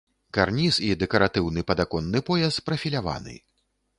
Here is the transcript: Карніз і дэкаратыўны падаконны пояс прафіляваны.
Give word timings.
Карніз 0.35 0.79
і 0.85 0.87
дэкаратыўны 1.01 1.63
падаконны 1.71 2.23
пояс 2.31 2.57
прафіляваны. 2.69 3.37